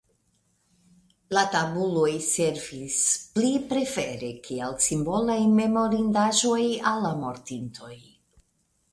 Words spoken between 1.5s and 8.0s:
tabuloj servis pli prefere kiel simbolaj memorindaĵoj al la mortintoj.